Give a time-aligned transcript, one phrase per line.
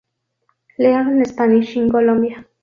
[0.79, 2.43] Learn Spanish in Colombia.